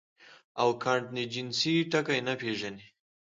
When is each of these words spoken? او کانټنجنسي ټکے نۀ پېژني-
او 0.61 0.67
کانټنجنسي 0.83 1.73
ټکے 1.91 2.17
نۀ 2.25 2.33
پېژني- 2.41 2.85